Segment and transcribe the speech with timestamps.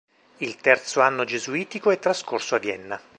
[0.39, 2.99] Il Terzo Anno gesuitico è trascorso a Vienna.